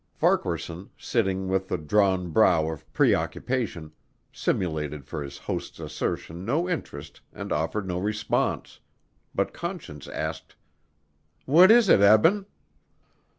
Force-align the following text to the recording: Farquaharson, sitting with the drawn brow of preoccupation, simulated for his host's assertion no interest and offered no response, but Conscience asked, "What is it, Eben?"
Farquaharson, 0.15 0.89
sitting 0.97 1.47
with 1.47 1.67
the 1.67 1.77
drawn 1.77 2.31
brow 2.31 2.67
of 2.71 2.91
preoccupation, 2.91 3.91
simulated 4.33 5.05
for 5.05 5.21
his 5.21 5.37
host's 5.37 5.79
assertion 5.79 6.43
no 6.43 6.67
interest 6.67 7.21
and 7.31 7.51
offered 7.51 7.87
no 7.87 7.99
response, 7.99 8.79
but 9.35 9.53
Conscience 9.53 10.07
asked, 10.07 10.55
"What 11.45 11.69
is 11.69 11.87
it, 11.87 11.99
Eben?" 12.01 12.47